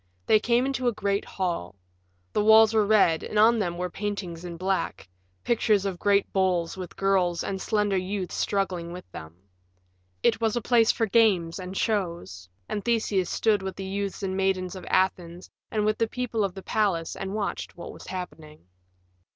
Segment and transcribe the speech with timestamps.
[0.25, 1.75] They came into a great hall.
[2.33, 5.07] The walls were red and on them were paintings in black
[5.43, 9.35] pictures of great bulls with girls and slender youths struggling with them.
[10.23, 14.35] It was a place for games and shows, and Theseus stood with the youths and
[14.35, 18.65] maidens of Athens and with the people of the palace and watched what was happening.